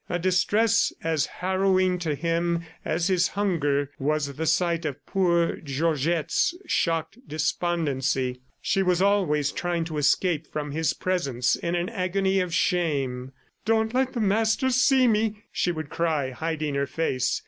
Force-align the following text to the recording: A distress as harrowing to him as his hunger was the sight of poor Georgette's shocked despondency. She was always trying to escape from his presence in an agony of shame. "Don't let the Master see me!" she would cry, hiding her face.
A 0.09 0.17
distress 0.17 0.91
as 1.03 1.27
harrowing 1.27 1.99
to 1.99 2.15
him 2.15 2.63
as 2.83 3.05
his 3.05 3.27
hunger 3.27 3.91
was 3.99 4.35
the 4.35 4.47
sight 4.47 4.83
of 4.83 5.05
poor 5.05 5.57
Georgette's 5.57 6.55
shocked 6.65 7.19
despondency. 7.27 8.41
She 8.63 8.81
was 8.81 8.99
always 8.99 9.51
trying 9.51 9.83
to 9.85 9.99
escape 9.99 10.47
from 10.47 10.71
his 10.71 10.95
presence 10.95 11.55
in 11.55 11.75
an 11.75 11.87
agony 11.89 12.39
of 12.39 12.51
shame. 12.51 13.31
"Don't 13.63 13.93
let 13.93 14.13
the 14.13 14.19
Master 14.21 14.71
see 14.71 15.07
me!" 15.07 15.43
she 15.51 15.71
would 15.71 15.89
cry, 15.91 16.31
hiding 16.31 16.73
her 16.73 16.87
face. 16.87 17.39